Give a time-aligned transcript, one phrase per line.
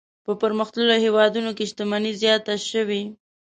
[0.25, 3.01] په پرمختللو هېوادونو کې شتمني زیاته شوې.